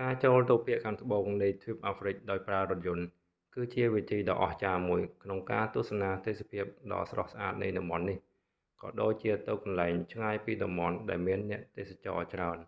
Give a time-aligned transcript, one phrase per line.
[0.00, 3.06] ការចូលទៅភាគខាងត្បូងនៃទ្វីបអាហ្វ្រិកដោយប្រើរថយន្ត
[3.54, 8.18] គឺជាវិធីដ៏អស្ចារ្យមួយ ក្នុងការទស្សនាទេសភាពដ៏ស្រស់ស្អាតនៃតំបន់នេះ
[8.82, 12.58] ក៏ដូចជាទៅកន្លែងឆ្ងាយពីតំបន់ដែលមានអ្នកទេសចរច្រើន